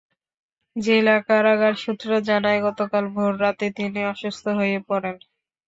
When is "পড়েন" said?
4.89-5.15